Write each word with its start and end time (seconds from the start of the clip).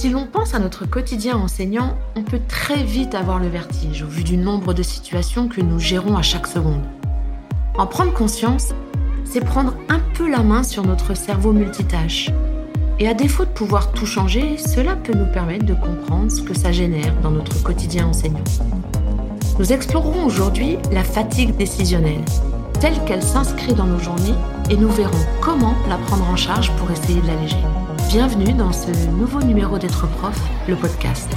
Si 0.00 0.08
l'on 0.08 0.24
pense 0.24 0.54
à 0.54 0.58
notre 0.58 0.86
quotidien 0.86 1.36
enseignant, 1.36 1.94
on 2.16 2.22
peut 2.22 2.40
très 2.48 2.82
vite 2.82 3.14
avoir 3.14 3.38
le 3.38 3.48
vertige 3.48 4.02
au 4.02 4.06
vu 4.06 4.24
du 4.24 4.38
nombre 4.38 4.72
de 4.72 4.82
situations 4.82 5.46
que 5.46 5.60
nous 5.60 5.78
gérons 5.78 6.16
à 6.16 6.22
chaque 6.22 6.46
seconde. 6.46 6.80
En 7.76 7.86
prendre 7.86 8.14
conscience, 8.14 8.70
c'est 9.26 9.44
prendre 9.44 9.74
un 9.90 10.00
peu 10.14 10.26
la 10.26 10.42
main 10.42 10.62
sur 10.62 10.86
notre 10.86 11.14
cerveau 11.14 11.52
multitâche. 11.52 12.30
Et 12.98 13.08
à 13.08 13.12
défaut 13.12 13.44
de 13.44 13.50
pouvoir 13.50 13.92
tout 13.92 14.06
changer, 14.06 14.56
cela 14.56 14.96
peut 14.96 15.12
nous 15.12 15.30
permettre 15.30 15.66
de 15.66 15.74
comprendre 15.74 16.32
ce 16.32 16.40
que 16.40 16.54
ça 16.54 16.72
génère 16.72 17.14
dans 17.22 17.32
notre 17.32 17.62
quotidien 17.62 18.06
enseignant. 18.06 18.44
Nous 19.58 19.70
explorerons 19.70 20.24
aujourd'hui 20.24 20.78
la 20.92 21.04
fatigue 21.04 21.54
décisionnelle, 21.58 22.24
telle 22.80 22.98
qu'elle 23.04 23.22
s'inscrit 23.22 23.74
dans 23.74 23.84
nos 23.84 23.98
journées, 23.98 24.32
et 24.70 24.78
nous 24.78 24.88
verrons 24.88 25.26
comment 25.42 25.74
la 25.90 25.98
prendre 25.98 26.26
en 26.26 26.36
charge 26.36 26.72
pour 26.78 26.90
essayer 26.90 27.20
de 27.20 27.26
l'alléger. 27.26 27.58
Bienvenue 28.12 28.54
dans 28.54 28.72
ce 28.72 28.90
nouveau 29.10 29.40
numéro 29.40 29.78
d'être 29.78 30.10
prof, 30.10 30.36
le 30.66 30.74
podcast. 30.74 31.30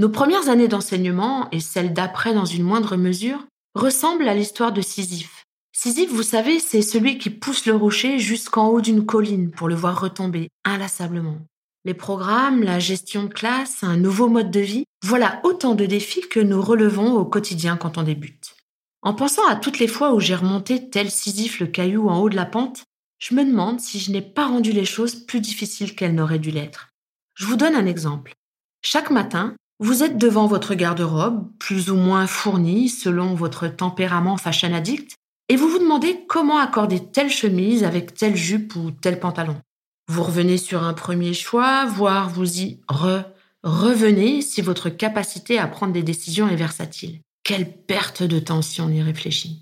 Nos 0.00 0.08
premières 0.08 0.48
années 0.48 0.66
d'enseignement, 0.66 1.48
et 1.52 1.60
celles 1.60 1.92
d'après 1.92 2.34
dans 2.34 2.44
une 2.44 2.64
moindre 2.64 2.96
mesure, 2.96 3.46
ressemblent 3.76 4.28
à 4.28 4.34
l'histoire 4.34 4.72
de 4.72 4.80
Sisyphe. 4.80 5.44
Sisyphe, 5.72 6.10
vous 6.10 6.24
savez, 6.24 6.58
c'est 6.58 6.82
celui 6.82 7.18
qui 7.18 7.30
pousse 7.30 7.66
le 7.66 7.76
rocher 7.76 8.18
jusqu'en 8.18 8.66
haut 8.66 8.80
d'une 8.80 9.06
colline 9.06 9.52
pour 9.52 9.68
le 9.68 9.76
voir 9.76 10.00
retomber 10.00 10.48
inlassablement. 10.64 11.38
Les 11.84 11.94
programmes, 11.94 12.64
la 12.64 12.80
gestion 12.80 13.22
de 13.22 13.32
classe, 13.32 13.84
un 13.84 13.96
nouveau 13.96 14.28
mode 14.28 14.50
de 14.50 14.58
vie, 14.58 14.86
voilà 15.04 15.40
autant 15.44 15.76
de 15.76 15.86
défis 15.86 16.28
que 16.28 16.40
nous 16.40 16.60
relevons 16.60 17.12
au 17.12 17.24
quotidien 17.24 17.76
quand 17.76 17.96
on 17.96 18.02
débute. 18.02 18.56
En 19.04 19.12
pensant 19.12 19.46
à 19.46 19.54
toutes 19.54 19.80
les 19.80 19.86
fois 19.86 20.14
où 20.14 20.20
j'ai 20.20 20.34
remonté 20.34 20.88
tel 20.88 21.10
Sisyphe 21.10 21.60
le 21.60 21.66
caillou 21.66 22.08
en 22.08 22.20
haut 22.20 22.30
de 22.30 22.36
la 22.36 22.46
pente, 22.46 22.84
je 23.18 23.34
me 23.34 23.44
demande 23.44 23.78
si 23.78 24.00
je 24.00 24.10
n'ai 24.10 24.22
pas 24.22 24.46
rendu 24.46 24.72
les 24.72 24.86
choses 24.86 25.14
plus 25.14 25.40
difficiles 25.40 25.94
qu'elles 25.94 26.14
n'auraient 26.14 26.38
dû 26.38 26.50
l'être. 26.50 26.88
Je 27.34 27.44
vous 27.44 27.56
donne 27.56 27.74
un 27.74 27.84
exemple. 27.84 28.32
Chaque 28.80 29.10
matin, 29.10 29.56
vous 29.78 30.02
êtes 30.02 30.16
devant 30.16 30.46
votre 30.46 30.74
garde-robe, 30.74 31.50
plus 31.58 31.90
ou 31.90 31.96
moins 31.96 32.26
fournie 32.26 32.88
selon 32.88 33.34
votre 33.34 33.68
tempérament 33.68 34.38
fashion 34.38 34.72
addict, 34.72 35.16
et 35.50 35.56
vous 35.56 35.68
vous 35.68 35.80
demandez 35.80 36.24
comment 36.26 36.58
accorder 36.58 37.00
telle 37.00 37.30
chemise 37.30 37.84
avec 37.84 38.14
telle 38.14 38.36
jupe 38.36 38.74
ou 38.74 38.90
tel 38.90 39.20
pantalon. 39.20 39.60
Vous 40.08 40.22
revenez 40.22 40.56
sur 40.56 40.82
un 40.82 40.94
premier 40.94 41.34
choix, 41.34 41.84
voire 41.84 42.30
vous 42.30 42.60
y 42.60 42.80
re, 42.88 43.24
revenez 43.62 44.40
si 44.40 44.62
votre 44.62 44.88
capacité 44.88 45.58
à 45.58 45.66
prendre 45.66 45.92
des 45.92 46.02
décisions 46.02 46.48
est 46.48 46.56
versatile. 46.56 47.20
Quelle 47.44 47.70
perte 47.70 48.22
de 48.22 48.38
temps 48.38 48.62
si 48.62 48.80
on 48.80 48.88
y 48.88 49.02
réfléchit. 49.02 49.60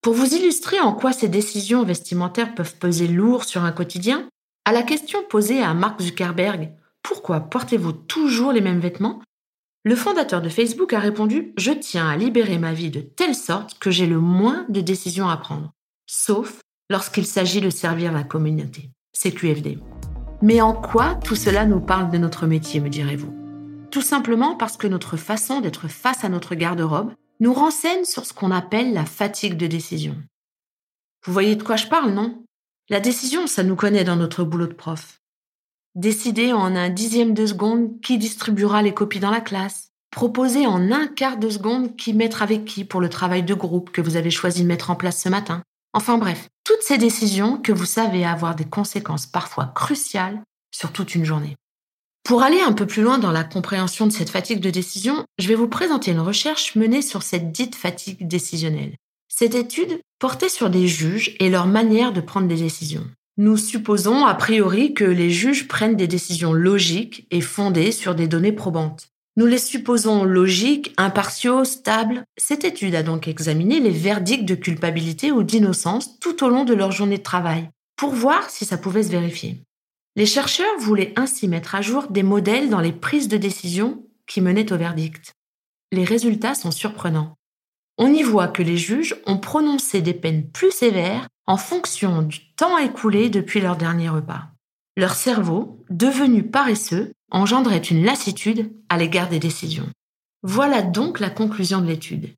Pour 0.00 0.14
vous 0.14 0.34
illustrer 0.34 0.80
en 0.80 0.94
quoi 0.94 1.12
ces 1.12 1.28
décisions 1.28 1.84
vestimentaires 1.84 2.54
peuvent 2.54 2.76
peser 2.76 3.06
lourd 3.06 3.44
sur 3.44 3.64
un 3.64 3.72
quotidien, 3.72 4.26
à 4.64 4.72
la 4.72 4.82
question 4.82 5.22
posée 5.28 5.62
à 5.62 5.74
Mark 5.74 6.00
Zuckerberg 6.00 6.72
Pourquoi 7.02 7.40
portez-vous 7.40 7.92
toujours 7.92 8.52
les 8.52 8.62
mêmes 8.62 8.80
vêtements? 8.80 9.20
Le 9.84 9.94
fondateur 9.94 10.40
de 10.40 10.48
Facebook 10.48 10.94
a 10.94 11.00
répondu 11.00 11.52
Je 11.58 11.72
tiens 11.72 12.08
à 12.08 12.16
libérer 12.16 12.56
ma 12.56 12.72
vie 12.72 12.90
de 12.90 13.00
telle 13.00 13.34
sorte 13.34 13.78
que 13.78 13.90
j'ai 13.90 14.06
le 14.06 14.20
moins 14.20 14.64
de 14.70 14.80
décisions 14.80 15.28
à 15.28 15.36
prendre, 15.36 15.72
sauf 16.06 16.60
lorsqu'il 16.88 17.26
s'agit 17.26 17.60
de 17.60 17.68
servir 17.68 18.10
la 18.10 18.24
communauté. 18.24 18.88
C'est 19.12 19.32
QFD. 19.32 19.78
Mais 20.40 20.62
en 20.62 20.72
quoi 20.72 21.14
tout 21.16 21.36
cela 21.36 21.66
nous 21.66 21.80
parle 21.80 22.10
de 22.10 22.16
notre 22.16 22.46
métier, 22.46 22.80
me 22.80 22.88
direz-vous? 22.88 23.37
Tout 23.90 24.02
simplement 24.02 24.56
parce 24.56 24.76
que 24.76 24.86
notre 24.86 25.16
façon 25.16 25.60
d'être 25.60 25.88
face 25.88 26.24
à 26.24 26.28
notre 26.28 26.54
garde-robe 26.54 27.12
nous 27.40 27.52
renseigne 27.52 28.04
sur 28.04 28.26
ce 28.26 28.32
qu'on 28.32 28.50
appelle 28.50 28.92
la 28.92 29.04
fatigue 29.04 29.56
de 29.56 29.66
décision. 29.66 30.16
Vous 31.24 31.32
voyez 31.32 31.56
de 31.56 31.62
quoi 31.62 31.76
je 31.76 31.86
parle, 31.86 32.12
non? 32.12 32.44
La 32.88 33.00
décision, 33.00 33.46
ça 33.46 33.62
nous 33.62 33.76
connaît 33.76 34.04
dans 34.04 34.16
notre 34.16 34.44
boulot 34.44 34.66
de 34.66 34.72
prof. 34.72 35.20
Décider 35.94 36.52
en 36.52 36.74
un 36.74 36.90
dixième 36.90 37.34
de 37.34 37.46
seconde 37.46 38.00
qui 38.00 38.18
distribuera 38.18 38.82
les 38.82 38.94
copies 38.94 39.20
dans 39.20 39.30
la 39.30 39.40
classe. 39.40 39.90
Proposer 40.10 40.66
en 40.66 40.90
un 40.90 41.06
quart 41.06 41.36
de 41.36 41.50
seconde 41.50 41.96
qui 41.96 42.14
mettre 42.14 42.42
avec 42.42 42.64
qui 42.64 42.84
pour 42.84 43.00
le 43.00 43.10
travail 43.10 43.42
de 43.42 43.54
groupe 43.54 43.90
que 43.90 44.00
vous 44.00 44.16
avez 44.16 44.30
choisi 44.30 44.62
de 44.62 44.68
mettre 44.68 44.90
en 44.90 44.96
place 44.96 45.20
ce 45.22 45.28
matin. 45.28 45.62
Enfin 45.92 46.18
bref, 46.18 46.48
toutes 46.64 46.82
ces 46.82 46.98
décisions 46.98 47.58
que 47.58 47.72
vous 47.72 47.84
savez 47.84 48.24
avoir 48.24 48.54
des 48.54 48.64
conséquences 48.64 49.26
parfois 49.26 49.72
cruciales 49.74 50.42
sur 50.70 50.92
toute 50.92 51.14
une 51.14 51.24
journée. 51.24 51.56
Pour 52.24 52.42
aller 52.42 52.60
un 52.60 52.72
peu 52.72 52.86
plus 52.86 53.02
loin 53.02 53.18
dans 53.18 53.32
la 53.32 53.44
compréhension 53.44 54.06
de 54.06 54.12
cette 54.12 54.30
fatigue 54.30 54.60
de 54.60 54.70
décision, 54.70 55.24
je 55.38 55.48
vais 55.48 55.54
vous 55.54 55.68
présenter 55.68 56.10
une 56.10 56.20
recherche 56.20 56.74
menée 56.76 57.02
sur 57.02 57.22
cette 57.22 57.52
dite 57.52 57.74
fatigue 57.74 58.26
décisionnelle. 58.26 58.96
Cette 59.28 59.54
étude 59.54 60.00
portait 60.18 60.48
sur 60.48 60.68
des 60.68 60.88
juges 60.88 61.36
et 61.40 61.48
leur 61.48 61.66
manière 61.66 62.12
de 62.12 62.20
prendre 62.20 62.48
des 62.48 62.56
décisions. 62.56 63.06
Nous 63.36 63.56
supposons 63.56 64.26
a 64.26 64.34
priori 64.34 64.94
que 64.94 65.04
les 65.04 65.30
juges 65.30 65.68
prennent 65.68 65.96
des 65.96 66.08
décisions 66.08 66.52
logiques 66.52 67.26
et 67.30 67.40
fondées 67.40 67.92
sur 67.92 68.16
des 68.16 68.26
données 68.26 68.52
probantes. 68.52 69.08
Nous 69.36 69.46
les 69.46 69.58
supposons 69.58 70.24
logiques, 70.24 70.92
impartiaux, 70.96 71.62
stables. 71.62 72.24
Cette 72.36 72.64
étude 72.64 72.96
a 72.96 73.04
donc 73.04 73.28
examiné 73.28 73.78
les 73.78 73.90
verdicts 73.90 74.44
de 74.44 74.56
culpabilité 74.56 75.30
ou 75.30 75.44
d'innocence 75.44 76.18
tout 76.18 76.42
au 76.42 76.48
long 76.48 76.64
de 76.64 76.74
leur 76.74 76.90
journée 76.90 77.18
de 77.18 77.22
travail, 77.22 77.70
pour 77.96 78.10
voir 78.10 78.50
si 78.50 78.64
ça 78.64 78.76
pouvait 78.76 79.04
se 79.04 79.12
vérifier. 79.12 79.62
Les 80.16 80.26
chercheurs 80.26 80.78
voulaient 80.78 81.12
ainsi 81.16 81.48
mettre 81.48 81.74
à 81.74 81.82
jour 81.82 82.08
des 82.08 82.22
modèles 82.22 82.70
dans 82.70 82.80
les 82.80 82.92
prises 82.92 83.28
de 83.28 83.36
décision 83.36 84.04
qui 84.26 84.40
menaient 84.40 84.72
au 84.72 84.76
verdict. 84.76 85.34
Les 85.92 86.04
résultats 86.04 86.54
sont 86.54 86.70
surprenants. 86.70 87.34
On 87.98 88.12
y 88.12 88.22
voit 88.22 88.48
que 88.48 88.62
les 88.62 88.76
juges 88.76 89.16
ont 89.26 89.38
prononcé 89.38 90.02
des 90.02 90.14
peines 90.14 90.48
plus 90.48 90.70
sévères 90.70 91.26
en 91.46 91.56
fonction 91.56 92.22
du 92.22 92.52
temps 92.54 92.78
écoulé 92.78 93.30
depuis 93.30 93.60
leur 93.60 93.76
dernier 93.76 94.08
repas. 94.08 94.50
Leur 94.96 95.14
cerveau, 95.14 95.84
devenu 95.90 96.42
paresseux, 96.42 97.12
engendrait 97.30 97.78
une 97.78 98.04
lassitude 98.04 98.72
à 98.88 98.98
l'égard 98.98 99.28
des 99.28 99.38
décisions. 99.38 99.88
Voilà 100.42 100.82
donc 100.82 101.20
la 101.20 101.30
conclusion 101.30 101.80
de 101.80 101.86
l'étude. 101.86 102.34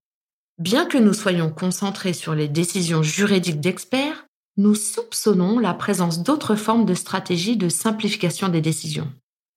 Bien 0.59 0.87
que 0.87 0.99
nous 0.99 1.15
soyons 1.15 1.51
concentrés 1.51 2.13
sur 2.13 2.35
les 2.35 2.49
décisions 2.49 3.03
juridiques 3.03 3.61
d'experts, 3.61 4.27
nous 4.61 4.75
soupçonnons 4.75 5.59
la 5.59 5.73
présence 5.73 6.23
d'autres 6.23 6.55
formes 6.55 6.85
de 6.85 6.93
stratégies 6.93 7.57
de 7.57 7.71
simplification 7.71 8.51
des 8.51 8.61
décisions. 8.61 9.09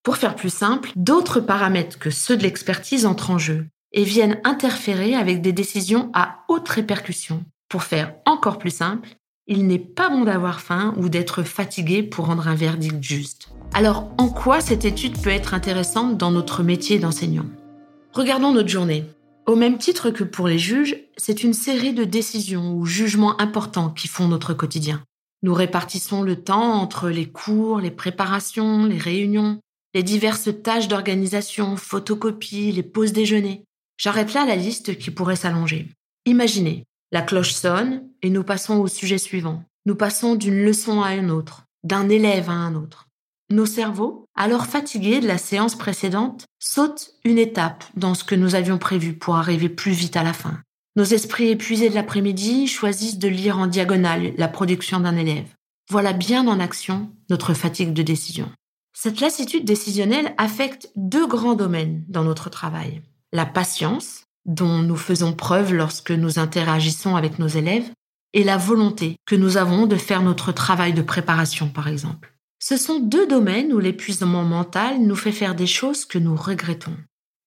Pour 0.02 0.16
faire 0.16 0.36
plus 0.36 0.52
simple, 0.52 0.92
d'autres 0.96 1.42
paramètres 1.42 2.00
que 2.00 2.10
ceux 2.10 2.38
de 2.38 2.44
l'expertise 2.44 3.06
entrent 3.06 3.32
en 3.32 3.38
jeu 3.38 3.68
et 3.92 4.06
viennent 4.06 4.40
interférer 4.46 5.14
avec 5.14 5.42
des 5.42 5.52
décisions 5.52 6.10
à 6.14 6.46
haute 6.48 6.70
répercussion. 6.70 7.44
Pour 7.68 7.84
faire 7.84 8.16
encore 8.26 8.58
plus 8.58 8.74
simple, 8.74 9.10
il 9.46 9.68
n'est 9.68 9.78
pas 9.78 10.10
bon 10.10 10.24
d'avoir 10.24 10.62
faim 10.62 10.94
ou 10.96 11.10
d'être 11.10 11.44
fatigué 11.44 12.02
pour 12.02 12.28
rendre 12.28 12.48
un 12.48 12.56
verdict 12.56 13.04
juste. 13.04 13.50
Alors, 13.74 14.10
en 14.18 14.30
quoi 14.30 14.62
cette 14.62 14.86
étude 14.86 15.22
peut 15.22 15.32
être 15.32 15.54
intéressante 15.54 16.18
dans 16.18 16.32
notre 16.32 16.64
métier 16.64 16.98
d'enseignant? 16.98 17.46
Regardons 18.14 18.54
notre 18.54 18.70
journée. 18.70 19.04
Au 19.46 19.58
même 19.58 19.78
titre 19.78 20.10
que 20.10 20.24
pour 20.24 20.48
les 20.48 20.58
juges, 20.58 20.96
c'est 21.18 21.44
une 21.44 21.54
série 21.54 21.94
de 21.94 22.06
décisions 22.06 22.76
ou 22.76 22.86
jugements 22.86 23.40
importants 23.42 23.90
qui 23.90 24.08
font 24.08 24.30
notre 24.30 24.54
quotidien. 24.54 25.04
Nous 25.42 25.54
répartissons 25.54 26.22
le 26.22 26.42
temps 26.42 26.82
entre 26.82 27.10
les 27.10 27.30
cours, 27.30 27.82
les 27.82 27.92
préparations, 27.92 28.86
les 28.86 28.98
réunions, 28.98 29.60
les 29.94 30.04
diverses 30.04 30.50
tâches 30.64 30.88
d'organisation, 30.88 31.76
photocopies, 31.76 32.72
les 32.72 32.84
pauses 32.84 33.12
déjeuner. 33.12 33.66
J'arrête 33.98 34.34
là 34.34 34.46
la 34.46 34.56
liste 34.56 34.98
qui 34.98 35.12
pourrait 35.12 35.36
s'allonger. 35.36 35.90
Imaginez, 36.26 36.86
la 37.12 37.22
cloche 37.22 37.54
sonne 37.54 38.08
et 38.22 38.30
nous 38.30 38.46
passons 38.46 38.78
au 38.78 38.88
sujet 38.88 39.18
suivant. 39.18 39.66
Nous 39.86 39.96
passons 39.96 40.36
d'une 40.36 40.64
leçon 40.64 41.02
à 41.02 41.16
une 41.16 41.32
autre, 41.32 41.66
d'un 41.84 42.08
élève 42.08 42.50
à 42.50 42.54
un 42.54 42.76
autre. 42.76 43.10
Nos 43.50 43.66
cerveaux, 43.66 44.26
alors 44.36 44.66
fatigués 44.66 45.20
de 45.20 45.28
la 45.28 45.38
séance 45.38 45.76
précédente, 45.76 46.46
sautent 46.60 47.12
une 47.24 47.38
étape 47.38 47.84
dans 47.96 48.16
ce 48.16 48.24
que 48.24 48.36
nous 48.36 48.56
avions 48.56 48.78
prévu 48.78 49.14
pour 49.14 49.36
arriver 49.36 49.70
plus 49.70 49.92
vite 49.92 50.16
à 50.16 50.24
la 50.24 50.34
fin. 50.34 50.60
Nos 50.96 51.04
esprits 51.04 51.50
épuisés 51.50 51.90
de 51.90 51.96
l'après-midi 51.96 52.68
choisissent 52.68 53.20
de 53.20 53.28
lire 53.28 53.58
en 53.58 53.68
diagonale 53.68 54.34
la 54.38 54.48
production 54.48 55.00
d'un 55.00 55.18
élève. 55.18 55.54
Voilà 55.90 56.14
bien 56.14 56.48
en 56.48 56.60
action 56.60 57.12
notre 57.30 57.54
fatigue 57.54 57.94
de 57.94 58.04
décision. 58.04 58.52
Cette 58.94 59.20
lassitude 59.20 59.66
décisionnelle 59.66 60.34
affecte 60.38 60.90
deux 60.96 61.28
grands 61.28 61.56
domaines 61.56 62.04
dans 62.08 62.24
notre 62.24 62.50
travail. 62.50 63.02
La 63.32 63.46
patience, 63.46 64.24
dont 64.46 64.80
nous 64.80 64.96
faisons 64.96 65.34
preuve 65.34 65.74
lorsque 65.74 66.12
nous 66.12 66.38
interagissons 66.38 67.16
avec 67.16 67.40
nos 67.40 67.48
élèves, 67.48 67.90
et 68.34 68.44
la 68.44 68.58
volonté 68.58 69.16
que 69.26 69.36
nous 69.36 69.58
avons 69.58 69.86
de 69.86 69.96
faire 69.96 70.22
notre 70.22 70.52
travail 70.52 70.94
de 70.94 71.02
préparation, 71.02 71.70
par 71.70 71.88
exemple. 71.88 72.33
Ce 72.66 72.78
sont 72.78 73.02
deux 73.02 73.28
domaines 73.28 73.74
où 73.74 73.80
l'épuisement 73.80 74.44
mental 74.44 75.02
nous 75.02 75.18
fait 75.18 75.34
faire 75.34 75.54
des 75.54 75.68
choses 75.68 76.06
que 76.06 76.18
nous 76.18 76.38
regrettons. 76.38 76.96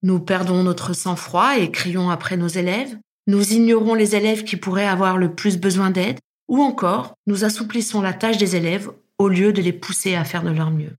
Nous 0.02 0.20
perdons 0.20 0.62
notre 0.62 0.92
sang-froid 0.92 1.56
et 1.56 1.70
crions 1.70 2.10
après 2.10 2.36
nos 2.36 2.48
élèves, 2.48 2.98
nous 3.26 3.54
ignorons 3.54 3.94
les 3.94 4.14
élèves 4.14 4.44
qui 4.44 4.58
pourraient 4.58 4.86
avoir 4.86 5.16
le 5.16 5.34
plus 5.34 5.56
besoin 5.56 5.90
d'aide, 5.90 6.18
ou 6.48 6.62
encore 6.62 7.14
nous 7.26 7.44
assouplissons 7.44 8.02
la 8.02 8.12
tâche 8.12 8.36
des 8.36 8.56
élèves 8.56 8.90
au 9.16 9.28
lieu 9.28 9.54
de 9.54 9.62
les 9.62 9.72
pousser 9.72 10.16
à 10.16 10.24
faire 10.24 10.42
de 10.42 10.50
leur 10.50 10.70
mieux. 10.70 10.92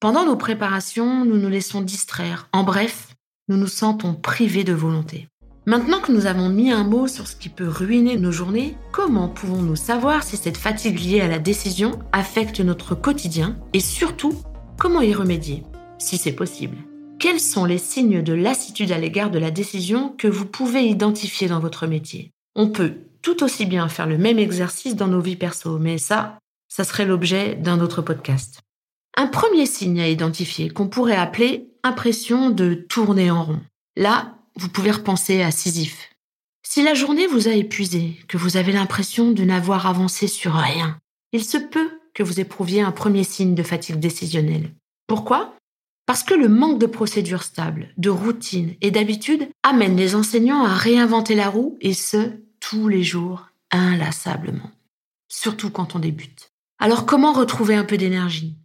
Pendant 0.00 0.26
nos 0.26 0.36
préparations, 0.36 1.24
nous 1.24 1.38
nous 1.38 1.48
laissons 1.48 1.82
distraire. 1.82 2.48
En 2.52 2.64
bref, 2.64 3.14
nous 3.46 3.56
nous 3.56 3.68
sentons 3.68 4.14
privés 4.14 4.64
de 4.64 4.72
volonté. 4.72 5.28
Maintenant 5.64 6.00
que 6.00 6.10
nous 6.10 6.26
avons 6.26 6.48
mis 6.48 6.72
un 6.72 6.82
mot 6.82 7.06
sur 7.06 7.28
ce 7.28 7.36
qui 7.36 7.48
peut 7.48 7.68
ruiner 7.68 8.16
nos 8.16 8.32
journées, 8.32 8.76
comment 8.90 9.28
pouvons-nous 9.28 9.76
savoir 9.76 10.24
si 10.24 10.36
cette 10.36 10.56
fatigue 10.56 10.98
liée 10.98 11.20
à 11.20 11.28
la 11.28 11.38
décision 11.38 12.00
affecte 12.10 12.58
notre 12.58 12.96
quotidien 12.96 13.56
et 13.72 13.78
surtout 13.78 14.34
comment 14.76 15.02
y 15.02 15.14
remédier, 15.14 15.62
si 15.98 16.18
c'est 16.18 16.32
possible? 16.32 16.78
Quels 17.20 17.38
sont 17.38 17.64
les 17.64 17.78
signes 17.78 18.22
de 18.22 18.32
lassitude 18.32 18.90
à 18.90 18.98
l'égard 18.98 19.30
de 19.30 19.38
la 19.38 19.52
décision 19.52 20.08
que 20.18 20.26
vous 20.26 20.46
pouvez 20.46 20.82
identifier 20.82 21.46
dans 21.46 21.60
votre 21.60 21.86
métier? 21.86 22.32
On 22.56 22.70
peut 22.70 22.94
tout 23.22 23.44
aussi 23.44 23.64
bien 23.64 23.88
faire 23.88 24.08
le 24.08 24.18
même 24.18 24.40
exercice 24.40 24.96
dans 24.96 25.06
nos 25.06 25.20
vies 25.20 25.36
perso, 25.36 25.78
mais 25.78 25.96
ça, 25.96 26.38
ça 26.66 26.82
serait 26.82 27.06
l'objet 27.06 27.54
d'un 27.54 27.78
autre 27.78 28.02
podcast. 28.02 28.58
Un 29.16 29.28
premier 29.28 29.66
signe 29.66 30.00
à 30.00 30.08
identifier 30.08 30.70
qu'on 30.70 30.88
pourrait 30.88 31.14
appeler 31.14 31.68
impression 31.84 32.50
de 32.50 32.74
tourner 32.74 33.30
en 33.30 33.44
rond. 33.44 33.60
Là, 33.96 34.34
vous 34.56 34.68
pouvez 34.68 34.90
repenser 34.90 35.42
à 35.42 35.50
Sisyphe. 35.50 36.10
Si 36.62 36.82
la 36.82 36.94
journée 36.94 37.26
vous 37.26 37.48
a 37.48 37.52
épuisé, 37.52 38.18
que 38.28 38.36
vous 38.36 38.56
avez 38.56 38.72
l'impression 38.72 39.32
de 39.32 39.44
n'avoir 39.44 39.86
avancé 39.86 40.26
sur 40.26 40.54
rien, 40.54 40.98
il 41.32 41.44
se 41.44 41.58
peut 41.58 41.90
que 42.14 42.22
vous 42.22 42.40
éprouviez 42.40 42.82
un 42.82 42.92
premier 42.92 43.24
signe 43.24 43.54
de 43.54 43.62
fatigue 43.62 43.98
décisionnelle. 43.98 44.74
Pourquoi? 45.06 45.56
Parce 46.06 46.22
que 46.22 46.34
le 46.34 46.48
manque 46.48 46.78
de 46.78 46.86
procédures 46.86 47.42
stables, 47.42 47.92
de 47.96 48.10
routine 48.10 48.74
et 48.80 48.90
d'habitude 48.90 49.48
amène 49.62 49.96
les 49.96 50.14
enseignants 50.14 50.64
à 50.64 50.74
réinventer 50.74 51.34
la 51.34 51.48
roue 51.48 51.78
et 51.80 51.94
ce, 51.94 52.32
tous 52.60 52.88
les 52.88 53.02
jours, 53.02 53.48
inlassablement. 53.70 54.70
Surtout 55.28 55.70
quand 55.70 55.94
on 55.94 55.98
débute. 55.98 56.50
Alors 56.78 57.06
comment 57.06 57.32
retrouver 57.32 57.74
un 57.74 57.84
peu 57.84 57.96
d'énergie? 57.96 58.56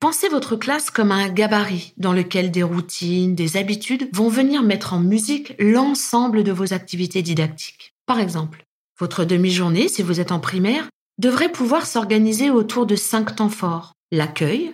Pensez 0.00 0.28
votre 0.28 0.54
classe 0.54 0.90
comme 0.90 1.10
un 1.10 1.28
gabarit 1.28 1.92
dans 1.96 2.12
lequel 2.12 2.52
des 2.52 2.62
routines, 2.62 3.34
des 3.34 3.56
habitudes 3.56 4.08
vont 4.12 4.28
venir 4.28 4.62
mettre 4.62 4.94
en 4.94 5.00
musique 5.00 5.54
l'ensemble 5.58 6.44
de 6.44 6.52
vos 6.52 6.72
activités 6.72 7.20
didactiques. 7.20 7.94
Par 8.06 8.20
exemple, 8.20 8.64
votre 9.00 9.24
demi-journée, 9.24 9.88
si 9.88 10.04
vous 10.04 10.20
êtes 10.20 10.30
en 10.30 10.38
primaire, 10.38 10.88
devrait 11.18 11.50
pouvoir 11.50 11.84
s'organiser 11.84 12.48
autour 12.48 12.86
de 12.86 12.94
cinq 12.94 13.34
temps 13.34 13.48
forts. 13.48 13.94
L'accueil, 14.12 14.72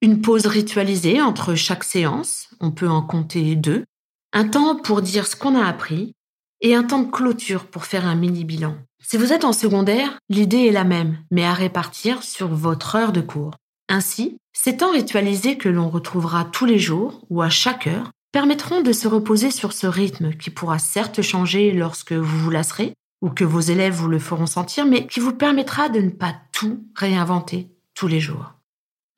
une 0.00 0.22
pause 0.22 0.46
ritualisée 0.46 1.20
entre 1.20 1.54
chaque 1.54 1.84
séance, 1.84 2.48
on 2.58 2.70
peut 2.70 2.88
en 2.88 3.02
compter 3.02 3.54
deux, 3.56 3.84
un 4.32 4.48
temps 4.48 4.76
pour 4.76 5.02
dire 5.02 5.26
ce 5.26 5.36
qu'on 5.36 5.54
a 5.54 5.66
appris, 5.66 6.14
et 6.62 6.74
un 6.74 6.84
temps 6.84 7.02
de 7.02 7.10
clôture 7.10 7.66
pour 7.66 7.84
faire 7.84 8.06
un 8.06 8.14
mini 8.14 8.44
bilan. 8.44 8.76
Si 9.04 9.18
vous 9.18 9.34
êtes 9.34 9.44
en 9.44 9.52
secondaire, 9.52 10.18
l'idée 10.30 10.64
est 10.66 10.72
la 10.72 10.84
même, 10.84 11.18
mais 11.30 11.44
à 11.44 11.52
répartir 11.52 12.22
sur 12.22 12.48
votre 12.48 12.96
heure 12.96 13.12
de 13.12 13.20
cours. 13.20 13.52
Ainsi, 13.92 14.38
ces 14.54 14.78
temps 14.78 14.92
ritualisés 14.92 15.58
que 15.58 15.68
l'on 15.68 15.90
retrouvera 15.90 16.46
tous 16.46 16.64
les 16.64 16.78
jours 16.78 17.20
ou 17.28 17.42
à 17.42 17.50
chaque 17.50 17.86
heure 17.86 18.10
permettront 18.32 18.80
de 18.80 18.90
se 18.90 19.06
reposer 19.06 19.50
sur 19.50 19.74
ce 19.74 19.86
rythme 19.86 20.32
qui 20.32 20.48
pourra 20.48 20.78
certes 20.78 21.20
changer 21.20 21.72
lorsque 21.72 22.14
vous 22.14 22.38
vous 22.38 22.48
lasserez 22.48 22.94
ou 23.20 23.28
que 23.28 23.44
vos 23.44 23.60
élèves 23.60 23.92
vous 23.92 24.08
le 24.08 24.18
feront 24.18 24.46
sentir, 24.46 24.86
mais 24.86 25.06
qui 25.06 25.20
vous 25.20 25.34
permettra 25.34 25.90
de 25.90 26.00
ne 26.00 26.08
pas 26.08 26.34
tout 26.52 26.82
réinventer 26.96 27.68
tous 27.92 28.06
les 28.06 28.18
jours. 28.18 28.54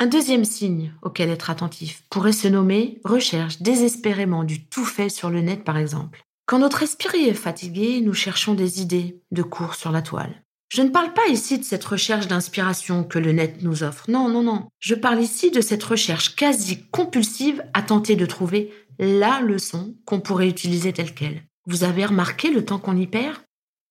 Un 0.00 0.06
deuxième 0.06 0.44
signe 0.44 0.92
auquel 1.02 1.30
être 1.30 1.50
attentif 1.50 2.02
pourrait 2.10 2.32
se 2.32 2.48
nommer 2.48 3.00
recherche 3.04 3.62
désespérément 3.62 4.42
du 4.42 4.66
tout 4.66 4.84
fait 4.84 5.08
sur 5.08 5.30
le 5.30 5.40
net 5.40 5.62
par 5.62 5.78
exemple. 5.78 6.24
Quand 6.46 6.58
notre 6.58 6.82
esprit 6.82 7.28
est 7.28 7.34
fatigué, 7.34 8.00
nous 8.00 8.12
cherchons 8.12 8.54
des 8.54 8.82
idées 8.82 9.20
de 9.30 9.44
cours 9.44 9.76
sur 9.76 9.92
la 9.92 10.02
toile. 10.02 10.43
Je 10.68 10.82
ne 10.82 10.88
parle 10.88 11.12
pas 11.12 11.28
ici 11.28 11.58
de 11.58 11.64
cette 11.64 11.84
recherche 11.84 12.26
d'inspiration 12.26 13.04
que 13.04 13.18
le 13.18 13.32
net 13.32 13.62
nous 13.62 13.82
offre. 13.82 14.10
Non, 14.10 14.28
non, 14.28 14.42
non. 14.42 14.66
Je 14.80 14.94
parle 14.94 15.20
ici 15.20 15.50
de 15.50 15.60
cette 15.60 15.84
recherche 15.84 16.34
quasi 16.34 16.84
compulsive 16.90 17.62
à 17.74 17.82
tenter 17.82 18.16
de 18.16 18.26
trouver 18.26 18.72
la 18.98 19.40
leçon 19.40 19.94
qu'on 20.04 20.20
pourrait 20.20 20.48
utiliser 20.48 20.92
telle 20.92 21.14
qu'elle. 21.14 21.44
Vous 21.66 21.84
avez 21.84 22.04
remarqué 22.04 22.50
le 22.50 22.64
temps 22.64 22.78
qu'on 22.78 22.96
y 22.96 23.06
perd? 23.06 23.36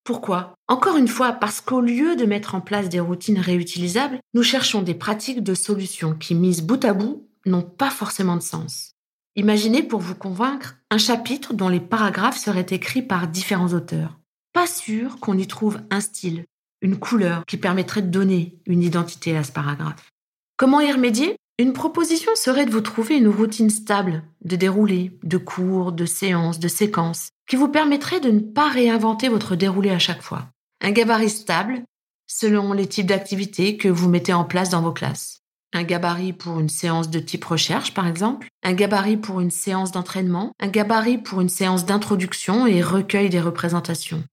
Pourquoi? 0.03 0.55
Encore 0.67 0.97
une 0.97 1.07
fois, 1.07 1.31
parce 1.31 1.61
qu'au 1.61 1.79
lieu 1.79 2.15
de 2.15 2.25
mettre 2.25 2.55
en 2.55 2.61
place 2.61 2.89
des 2.89 2.99
routines 2.99 3.39
réutilisables, 3.39 4.19
nous 4.33 4.43
cherchons 4.43 4.81
des 4.81 4.93
pratiques 4.93 5.43
de 5.43 5.53
solutions 5.53 6.13
qui, 6.13 6.35
mises 6.35 6.61
bout 6.61 6.83
à 6.83 6.93
bout, 6.93 7.29
n'ont 7.45 7.61
pas 7.61 7.89
forcément 7.89 8.35
de 8.35 8.41
sens. 8.41 8.91
Imaginez 9.35 9.81
pour 9.81 10.01
vous 10.01 10.15
convaincre 10.15 10.75
un 10.91 10.97
chapitre 10.97 11.53
dont 11.53 11.69
les 11.69 11.79
paragraphes 11.79 12.37
seraient 12.37 12.65
écrits 12.69 13.01
par 13.01 13.27
différents 13.27 13.73
auteurs. 13.73 14.19
Pas 14.51 14.67
sûr 14.67 15.19
qu'on 15.19 15.37
y 15.37 15.47
trouve 15.47 15.79
un 15.89 16.01
style, 16.01 16.43
une 16.83 16.99
couleur 16.99 17.45
qui 17.47 17.57
permettrait 17.57 18.03
de 18.03 18.09
donner 18.09 18.59
une 18.67 18.83
identité 18.83 19.35
à 19.35 19.43
ce 19.43 19.51
paragraphe. 19.51 20.11
Comment 20.57 20.81
y 20.81 20.91
remédier? 20.91 21.37
Une 21.57 21.73
proposition 21.73 22.31
serait 22.35 22.65
de 22.65 22.71
vous 22.71 22.81
trouver 22.81 23.15
une 23.15 23.29
routine 23.29 23.69
stable 23.69 24.23
de 24.43 24.55
déroulé, 24.55 25.17
de 25.23 25.37
cours, 25.37 25.93
de 25.93 26.05
séances, 26.05 26.59
de 26.59 26.67
séquences, 26.67 27.29
qui 27.47 27.55
vous 27.55 27.69
permettrait 27.69 28.19
de 28.19 28.29
ne 28.29 28.39
pas 28.39 28.69
réinventer 28.69 29.29
votre 29.29 29.55
déroulé 29.55 29.91
à 29.91 29.99
chaque 29.99 30.21
fois. 30.21 30.49
Un 30.81 30.91
gabarit 30.91 31.29
stable 31.29 31.83
selon 32.27 32.73
les 32.73 32.87
types 32.87 33.07
d'activités 33.07 33.77
que 33.77 33.87
vous 33.87 34.09
mettez 34.09 34.33
en 34.33 34.43
place 34.43 34.69
dans 34.69 34.81
vos 34.81 34.91
classes. 34.91 35.39
Un 35.71 35.83
gabarit 35.83 36.33
pour 36.33 36.59
une 36.59 36.69
séance 36.69 37.09
de 37.09 37.19
type 37.19 37.45
recherche, 37.45 37.93
par 37.93 38.07
exemple. 38.07 38.47
Un 38.63 38.73
gabarit 38.73 39.17
pour 39.17 39.39
une 39.39 39.51
séance 39.51 39.91
d'entraînement. 39.91 40.51
Un 40.59 40.67
gabarit 40.67 41.17
pour 41.17 41.41
une 41.41 41.49
séance 41.49 41.85
d'introduction 41.85 42.67
et 42.67 42.81
recueil 42.81 43.29
des 43.29 43.41
représentations. 43.41 44.23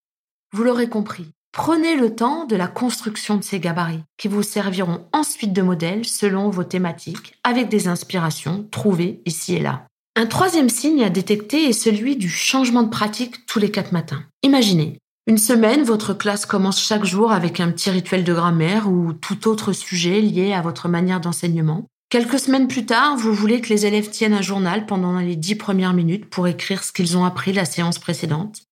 Vous 0.52 0.64
l'aurez 0.64 0.88
compris, 0.88 1.31
Prenez 1.52 1.97
le 1.97 2.14
temps 2.14 2.47
de 2.47 2.55
la 2.55 2.69
construction 2.69 3.37
de 3.37 3.43
ces 3.43 3.58
gabarits, 3.58 4.05
qui 4.17 4.29
vous 4.29 4.44
serviront 4.44 5.05
ensuite 5.12 5.52
de 5.52 5.62
modèle 5.62 6.05
selon 6.05 6.49
vos 6.49 6.62
thématiques, 6.62 7.35
avec 7.43 7.69
des 7.69 7.88
inspirations 7.88 8.69
trouvées 8.70 9.20
ici 9.26 9.56
et 9.56 9.61
là. 9.61 9.85
Un 10.14 10.26
troisième 10.26 10.69
signe 10.69 11.02
à 11.02 11.11
détecter 11.11 11.69
est 11.69 11.73
celui 11.73 12.17
du 12.17 12.29
changement 12.29 12.85
de 12.85 12.88
pratique 12.88 13.47
tous 13.47 13.58
les 13.58 13.70
quatre 13.70 13.93
matins. 13.93 14.23
Imaginez, 14.44 14.99
une 15.26 15.38
semaine, 15.38 15.82
votre 15.82 16.14
classe 16.14 16.47
commence 16.47 16.81
chaque 16.81 17.05
jour 17.05 17.32
avec 17.32 17.58
un 17.58 17.70
petit 17.73 17.91
rituel 17.91 18.23
de 18.23 18.32
grammaire 18.32 18.88
ou 18.88 19.12
tout 19.12 19.49
autre 19.49 19.73
sujet 19.73 20.20
lié 20.20 20.52
à 20.52 20.62
votre 20.62 20.88
manière 20.88 21.20
d'enseignement. 21.20 21.85
Quelques 22.11 22.38
semaines 22.38 22.69
plus 22.69 22.87
tard, 22.87 23.17
vous 23.17 23.32
voulez 23.32 23.61
que 23.61 23.69
les 23.69 23.87
élèves 23.87 24.11
tiennent 24.11 24.35
un 24.35 24.43
journal 24.43 24.87
pendant 24.87 25.19
les 25.19 25.37
dix 25.37 25.55
premières 25.56 25.94
minutes 25.94 26.29
pour 26.29 26.49
écrire 26.49 26.85
ce 26.85 26.93
qu'ils 26.93 27.17
ont 27.17 27.25
appris 27.25 27.52
la 27.52 27.64
séance 27.64 27.99
précédente. 27.99 28.62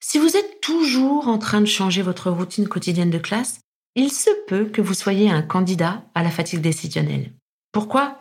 Si 0.00 0.18
vous 0.18 0.36
êtes 0.36 0.60
toujours 0.60 1.28
en 1.28 1.38
train 1.38 1.60
de 1.60 1.66
changer 1.66 2.02
votre 2.02 2.30
routine 2.30 2.68
quotidienne 2.68 3.10
de 3.10 3.18
classe, 3.18 3.60
il 3.94 4.12
se 4.12 4.30
peut 4.46 4.66
que 4.66 4.82
vous 4.82 4.94
soyez 4.94 5.30
un 5.30 5.42
candidat 5.42 6.04
à 6.14 6.22
la 6.22 6.30
fatigue 6.30 6.60
décisionnelle. 6.60 7.32
Pourquoi? 7.72 8.20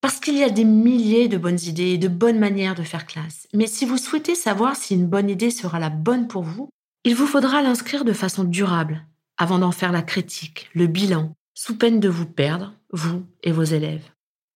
Parce 0.00 0.20
qu'il 0.20 0.36
y 0.36 0.44
a 0.44 0.50
des 0.50 0.64
milliers 0.64 1.28
de 1.28 1.38
bonnes 1.38 1.60
idées 1.60 1.90
et 1.90 1.98
de 1.98 2.08
bonnes 2.08 2.38
manières 2.38 2.74
de 2.74 2.82
faire 2.82 3.06
classe. 3.06 3.46
Mais 3.52 3.66
si 3.66 3.84
vous 3.84 3.98
souhaitez 3.98 4.34
savoir 4.34 4.76
si 4.76 4.94
une 4.94 5.06
bonne 5.06 5.28
idée 5.28 5.50
sera 5.50 5.78
la 5.78 5.90
bonne 5.90 6.28
pour 6.28 6.42
vous, 6.42 6.70
il 7.04 7.14
vous 7.14 7.26
faudra 7.26 7.62
l'inscrire 7.62 8.04
de 8.04 8.12
façon 8.12 8.44
durable 8.44 9.04
avant 9.36 9.58
d'en 9.58 9.72
faire 9.72 9.92
la 9.92 10.02
critique, 10.02 10.68
le 10.74 10.86
bilan, 10.86 11.32
sous 11.54 11.76
peine 11.76 12.00
de 12.00 12.08
vous 12.08 12.26
perdre, 12.26 12.74
vous 12.92 13.24
et 13.42 13.52
vos 13.52 13.64
élèves. 13.64 14.08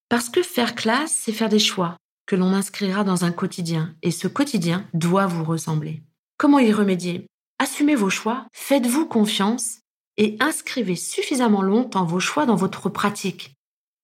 Parce 0.09 0.29
que 0.29 0.43
faire 0.43 0.75
classe, 0.75 1.13
c'est 1.13 1.33
faire 1.33 1.49
des 1.49 1.59
choix 1.59 1.97
que 2.27 2.37
l'on 2.37 2.53
inscrira 2.53 3.05
dans 3.05 3.25
un 3.25 3.33
quotidien, 3.33 3.95
et 4.03 4.11
ce 4.11 4.29
quotidien 4.29 4.87
doit 4.95 5.27
vous 5.27 5.45
ressembler. 5.45 6.03
Comment 6.37 6.59
y 6.59 6.73
remédier? 6.73 7.27
Assumez 7.59 7.95
vos 7.95 8.11
choix, 8.11 8.47
faites-vous 8.53 9.07
confiance 9.07 9.79
et 10.17 10.37
inscrivez 10.41 10.97
suffisamment 10.97 11.63
longtemps 11.63 12.05
vos 12.05 12.21
choix 12.21 12.47
dans 12.47 12.57
votre 12.57 12.89
pratique 12.89 13.55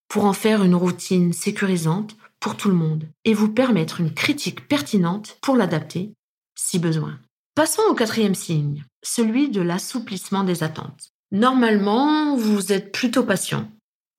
pour 0.09 0.25
en 0.25 0.33
faire 0.33 0.63
une 0.63 0.75
routine 0.75 1.33
sécurisante 1.33 2.17
pour 2.41 2.57
tout 2.57 2.69
le 2.69 2.75
monde 2.75 3.09
et 3.25 3.35
vous 3.35 3.49
permettre 3.49 4.01
une 4.01 4.15
critique 4.15 4.67
pertinente 4.69 5.39
pour 5.43 5.57
l'adapter 5.57 6.13
si 6.55 6.79
besoin. 6.79 7.19
Passons 7.55 7.83
au 7.91 7.95
quatrième 7.95 8.35
signe, 8.35 8.85
celui 9.03 9.49
de 9.49 9.61
l'assouplissement 9.61 10.45
des 10.45 10.63
attentes. 10.63 11.11
Normalement, 11.33 12.37
vous 12.37 12.73
êtes 12.73 12.93
plutôt 12.93 13.25
patient. 13.25 13.69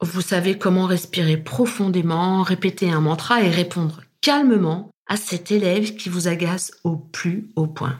Vous 0.01 0.21
savez 0.21 0.57
comment 0.57 0.85
respirer 0.85 1.37
profondément, 1.37 2.43
répéter 2.43 2.91
un 2.91 3.01
mantra 3.01 3.41
et 3.41 3.49
répondre 3.49 4.01
calmement 4.21 4.89
à 5.09 5.17
cet 5.17 5.51
élève 5.51 5.95
qui 5.95 6.07
vous 6.07 6.27
agace 6.29 6.71
au 6.85 6.95
plus 6.95 7.49
haut 7.55 7.67
point. 7.67 7.99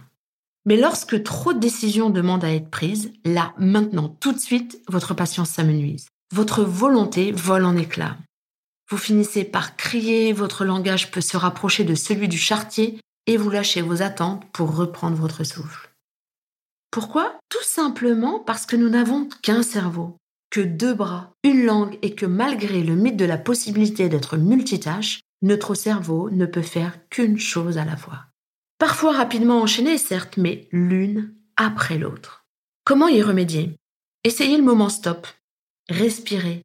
Mais 0.66 0.78
lorsque 0.78 1.24
trop 1.24 1.54
de 1.54 1.60
décisions 1.60 2.10
demandent 2.10 2.46
à 2.46 2.54
être 2.54 2.70
prises, 2.70 3.12
là, 3.26 3.54
maintenant, 3.58 4.16
tout 4.20 4.32
de 4.32 4.40
suite, 4.40 4.82
votre 4.88 5.14
patience 5.14 5.50
s'amenuise. 5.50 6.08
Votre 6.34 6.64
volonté 6.64 7.32
vole 7.32 7.66
en 7.66 7.76
éclats. 7.76 8.18
Vous 8.90 8.98
finissez 8.98 9.44
par 9.44 9.76
crier, 9.76 10.32
votre 10.32 10.66
langage 10.66 11.12
peut 11.12 11.22
se 11.22 11.38
rapprocher 11.38 11.84
de 11.84 11.96
celui 11.96 12.28
du 12.28 12.38
chartier 12.38 13.00
et 13.28 13.38
vous 13.38 13.50
lâchez 13.50 13.82
vos 13.82 14.02
attentes 14.02 14.44
pour 14.52 14.76
reprendre 14.76 15.16
votre 15.16 15.44
souffle. 15.44 15.90
Pourquoi? 16.92 17.40
Tout 17.50 17.64
simplement 17.64 18.40
parce 18.40 18.66
que 18.66 18.76
nous 18.76 18.90
n'avons 18.90 19.30
qu'un 19.44 19.62
cerveau, 19.62 20.18
que 20.50 20.62
deux 20.62 20.94
bras, 20.94 21.32
une 21.44 21.64
langue 21.66 22.00
et 22.02 22.16
que 22.16 22.26
malgré 22.26 22.82
le 22.82 22.96
mythe 22.96 23.18
de 23.18 23.26
la 23.26 23.38
possibilité 23.38 24.10
d'être 24.10 24.38
multitâche, 24.38 25.22
notre 25.42 25.74
cerveau 25.74 26.30
ne 26.30 26.46
peut 26.46 26.62
faire 26.62 27.08
qu'une 27.10 27.40
chose 27.40 27.78
à 27.78 27.86
la 27.86 27.98
fois. 27.98 28.26
Parfois 28.78 29.14
rapidement 29.14 29.62
enchaînées, 29.62 29.98
certes, 29.98 30.38
mais 30.38 30.68
l'une 30.72 31.36
après 31.56 31.98
l'autre. 31.98 32.46
Comment 32.86 33.08
y 33.08 33.22
remédier? 33.22 33.76
Essayez 34.24 34.58
le 34.58 34.64
moment 34.64 34.90
stop, 34.90 35.28
respirez 35.90 36.62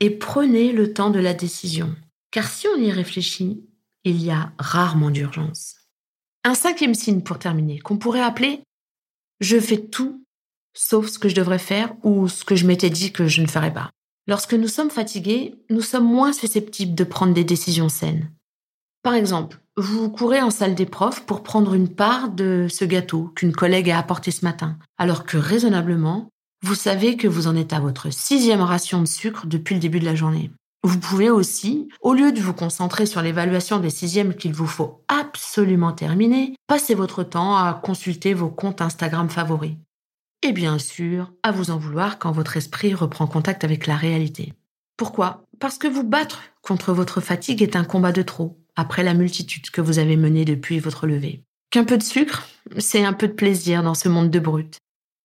et 0.00 0.10
prenez 0.10 0.72
le 0.72 0.92
temps 0.92 1.10
de 1.10 1.20
la 1.20 1.34
décision. 1.34 1.94
Car 2.30 2.48
si 2.48 2.66
on 2.68 2.80
y 2.80 2.90
réfléchit, 2.90 3.68
il 4.04 4.22
y 4.22 4.30
a 4.30 4.52
rarement 4.58 5.10
d'urgence. 5.10 5.76
Un 6.44 6.54
cinquième 6.54 6.94
signe 6.94 7.20
pour 7.20 7.38
terminer, 7.38 7.80
qu'on 7.80 7.98
pourrait 7.98 8.22
appeler 8.22 8.62
je 9.40 9.58
fais 9.58 9.78
tout 9.78 10.24
sauf 10.74 11.08
ce 11.08 11.18
que 11.18 11.28
je 11.28 11.34
devrais 11.34 11.58
faire 11.58 11.94
ou 12.04 12.28
ce 12.28 12.44
que 12.44 12.54
je 12.54 12.66
m'étais 12.66 12.90
dit 12.90 13.12
que 13.12 13.26
je 13.26 13.42
ne 13.42 13.46
ferais 13.46 13.72
pas. 13.72 13.90
Lorsque 14.30 14.54
nous 14.54 14.68
sommes 14.68 14.90
fatigués, 14.90 15.56
nous 15.70 15.80
sommes 15.80 16.04
moins 16.04 16.32
susceptibles 16.32 16.94
de 16.94 17.02
prendre 17.02 17.34
des 17.34 17.42
décisions 17.42 17.88
saines. 17.88 18.30
Par 19.02 19.14
exemple, 19.14 19.58
vous 19.76 20.08
courez 20.08 20.40
en 20.40 20.50
salle 20.50 20.76
des 20.76 20.86
profs 20.86 21.26
pour 21.26 21.42
prendre 21.42 21.74
une 21.74 21.88
part 21.88 22.28
de 22.28 22.68
ce 22.70 22.84
gâteau 22.84 23.32
qu'une 23.34 23.50
collègue 23.50 23.90
a 23.90 23.98
apporté 23.98 24.30
ce 24.30 24.44
matin, 24.44 24.78
alors 24.98 25.26
que 25.26 25.36
raisonnablement, 25.36 26.28
vous 26.62 26.76
savez 26.76 27.16
que 27.16 27.26
vous 27.26 27.48
en 27.48 27.56
êtes 27.56 27.72
à 27.72 27.80
votre 27.80 28.12
sixième 28.12 28.60
ration 28.60 29.00
de 29.00 29.08
sucre 29.08 29.48
depuis 29.48 29.74
le 29.74 29.80
début 29.80 29.98
de 29.98 30.04
la 30.04 30.14
journée. 30.14 30.52
Vous 30.84 31.00
pouvez 31.00 31.28
aussi, 31.28 31.88
au 32.00 32.14
lieu 32.14 32.30
de 32.30 32.40
vous 32.40 32.54
concentrer 32.54 33.06
sur 33.06 33.22
l'évaluation 33.22 33.80
des 33.80 33.90
sixièmes 33.90 34.36
qu'il 34.36 34.52
vous 34.52 34.68
faut 34.68 35.02
absolument 35.08 35.90
terminer, 35.90 36.54
passer 36.68 36.94
votre 36.94 37.24
temps 37.24 37.56
à 37.56 37.74
consulter 37.82 38.32
vos 38.32 38.48
comptes 38.48 38.80
Instagram 38.80 39.28
favoris. 39.28 39.74
Et 40.42 40.52
bien 40.52 40.78
sûr, 40.78 41.32
à 41.42 41.52
vous 41.52 41.70
en 41.70 41.76
vouloir 41.76 42.18
quand 42.18 42.32
votre 42.32 42.56
esprit 42.56 42.94
reprend 42.94 43.26
contact 43.26 43.62
avec 43.62 43.86
la 43.86 43.96
réalité. 43.96 44.54
Pourquoi? 44.96 45.44
Parce 45.58 45.76
que 45.76 45.86
vous 45.86 46.02
battre 46.02 46.42
contre 46.62 46.94
votre 46.94 47.20
fatigue 47.20 47.62
est 47.62 47.76
un 47.76 47.84
combat 47.84 48.12
de 48.12 48.22
trop, 48.22 48.58
après 48.74 49.02
la 49.02 49.12
multitude 49.12 49.70
que 49.70 49.82
vous 49.82 49.98
avez 49.98 50.16
menée 50.16 50.46
depuis 50.46 50.78
votre 50.78 51.06
levée. 51.06 51.42
Qu'un 51.70 51.84
peu 51.84 51.98
de 51.98 52.02
sucre, 52.02 52.48
c'est 52.78 53.04
un 53.04 53.12
peu 53.12 53.28
de 53.28 53.34
plaisir 53.34 53.82
dans 53.82 53.94
ce 53.94 54.08
monde 54.08 54.30
de 54.30 54.38
brut. 54.38 54.78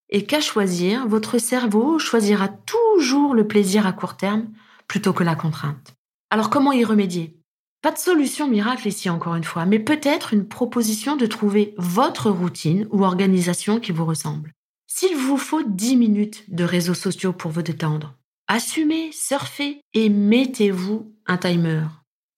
Et 0.10 0.25
qu'à 0.25 0.41
choisir, 0.41 1.07
votre 1.07 1.38
cerveau 1.38 1.98
choisira 1.98 2.50
toujours 2.50 3.34
le 3.34 3.48
plaisir 3.48 3.88
à 3.88 3.93
court 3.93 4.17
terme 4.17 4.50
plutôt 4.86 5.13
que 5.13 5.24
la 5.24 5.36
contrainte. 5.36 5.93
Alors 6.29 6.50
comment 6.50 6.74
y 6.74 6.84
remédier? 6.84 7.38
Pas 7.81 7.91
de 7.91 7.98
solution 7.98 8.50
miracle 8.50 8.88
ici 8.88 9.10
encore 9.10 9.36
une 9.36 9.45
fois, 9.45 9.65
mais 9.65 9.79
peut-être 9.79 10.34
une 10.34 10.48
proposition 10.48 11.15
de 11.15 11.25
trouver 11.25 11.74
votre 11.77 12.29
routine 12.29 12.86
ou 12.91 13.05
organisation 13.05 13.79
qui 13.79 13.93
vous 13.93 14.05
ressemble. 14.05 14.51
S'il 14.97 15.17
vous 15.17 15.35
faut 15.35 15.61
10 15.61 15.97
minutes 15.97 16.45
de 16.47 16.63
réseaux 16.63 16.93
sociaux 16.93 17.33
pour 17.33 17.51
vous 17.51 17.61
détendre, 17.61 18.15
assumez, 18.47 19.11
surfez 19.11 19.81
et 19.93 20.07
mettez-vous 20.07 21.13
un 21.25 21.35
timer. 21.35 21.81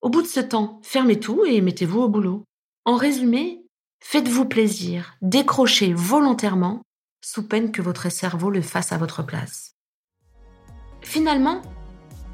Au 0.01 0.09
bout 0.09 0.23
de 0.23 0.27
ce 0.27 0.39
temps, 0.39 0.79
fermez 0.81 1.19
tout 1.19 1.45
et 1.45 1.61
mettez-vous 1.61 1.99
au 1.99 2.09
boulot. 2.09 2.45
En 2.83 2.95
résumé, 2.95 3.61
faites-vous 4.03 4.45
plaisir, 4.45 5.13
décrochez 5.21 5.93
volontairement, 5.93 6.81
sous 7.23 7.47
peine 7.47 7.71
que 7.71 7.83
votre 7.83 8.11
cerveau 8.11 8.49
le 8.49 8.63
fasse 8.63 8.91
à 8.91 8.97
votre 8.97 9.23
place. 9.23 9.75
Finalement, 11.03 11.61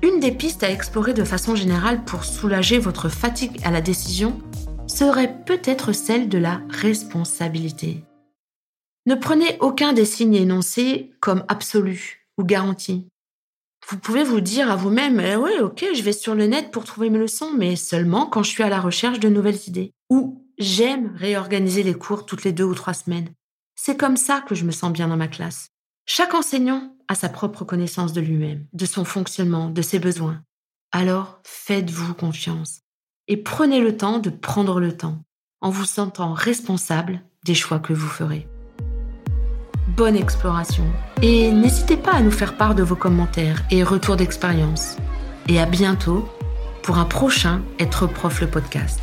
une 0.02 0.22
des 0.22 0.32
pistes 0.32 0.64
à 0.64 0.72
explorer 0.72 1.14
de 1.14 1.26
façon 1.26 1.54
générale 1.54 2.06
pour 2.06 2.24
soulager 2.24 2.80
votre 2.80 3.10
fatigue 3.10 3.60
à 3.66 3.72
la 3.72 3.82
décision 3.82 4.42
serait 4.88 5.44
peut-être 5.44 5.92
celle 5.92 6.30
de 6.30 6.38
la 6.38 6.62
responsabilité. 6.70 8.06
Ne 9.06 9.16
prenez 9.16 9.58
aucun 9.60 9.94
des 9.94 10.06
signes 10.06 10.36
énoncés 10.36 11.12
comme 11.20 11.44
absolu 11.50 12.26
ou 12.38 12.44
garanti. 12.44 13.08
Vous 13.90 13.98
pouvez 13.98 14.24
vous 14.24 14.40
dire 14.40 14.72
à 14.72 14.78
vous-même, 14.78 15.20
eh 15.20 15.36
oui, 15.36 15.52
ok, 15.62 15.86
je 15.94 16.02
vais 16.02 16.14
sur 16.14 16.36
le 16.36 16.48
net 16.48 16.72
pour 16.72 16.86
trouver 16.86 17.10
mes 17.10 17.20
leçons, 17.20 17.52
mais 17.58 17.76
seulement 17.76 18.28
quand 18.28 18.44
je 18.44 18.50
suis 18.50 18.64
à 18.64 18.70
la 18.70 18.80
recherche 18.80 19.20
de 19.20 19.28
nouvelles 19.28 19.68
idées. 19.68 19.92
Ou 20.10 20.48
j'aime 20.58 21.14
réorganiser 21.16 21.84
les 21.84 21.94
cours 21.94 22.26
toutes 22.26 22.46
les 22.46 22.54
deux 22.54 22.64
ou 22.64 22.76
trois 22.76 22.94
semaines. 22.94 23.30
C'est 23.76 23.98
comme 23.98 24.18
ça 24.18 24.42
que 24.42 24.56
je 24.56 24.64
me 24.64 24.72
sens 24.72 24.94
bien 24.94 25.10
dans 25.10 25.18
ma 25.18 25.28
classe. 25.28 25.68
Chaque 26.06 26.34
enseignant 26.34 26.96
a 27.08 27.16
sa 27.16 27.28
propre 27.28 27.66
connaissance 27.66 28.14
de 28.14 28.22
lui-même, 28.22 28.66
de 28.72 28.86
son 28.86 29.04
fonctionnement, 29.04 29.70
de 29.70 29.82
ses 29.82 30.00
besoins. 30.00 30.42
Alors 30.92 31.40
faites-vous 31.44 32.14
confiance 32.14 32.82
et 33.28 33.38
prenez 33.38 33.82
le 33.82 33.98
temps 33.98 34.20
de 34.20 34.30
prendre 34.30 34.80
le 34.80 34.96
temps 34.96 35.24
en 35.62 35.70
vous 35.70 35.86
sentant 35.86 36.34
responsable 36.34 37.22
des 37.46 37.56
choix 37.56 37.80
que 37.80 37.94
vous 37.94 38.08
ferez 38.08 38.48
bonne 39.88 40.16
exploration. 40.16 40.86
Et 41.22 41.52
n'hésitez 41.52 41.98
pas 41.98 42.14
à 42.14 42.22
nous 42.22 42.32
faire 42.32 42.58
part 42.58 42.76
de 42.76 42.84
vos 42.84 42.96
commentaires 42.96 43.64
et 43.72 43.84
retours 43.84 44.16
d'expérience. 44.16 44.98
Et 45.48 45.60
à 45.60 45.66
bientôt 45.66 46.28
pour 46.82 46.98
un 46.98 47.06
prochain 47.06 47.62
Être 47.80 48.08
prof 48.08 48.42
le 48.42 48.48
podcast. 48.48 49.00